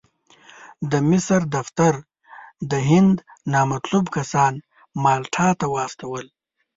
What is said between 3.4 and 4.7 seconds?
نامطلوب کسان